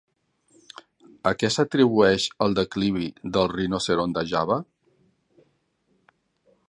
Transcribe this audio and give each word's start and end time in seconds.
A 1.31 1.33
què 1.41 1.51
s'atribueix 1.55 2.25
el 2.45 2.57
declivi 2.61 3.11
del 3.37 3.53
rinoceront 3.53 4.17
de 4.17 4.25
Java? 4.33 4.59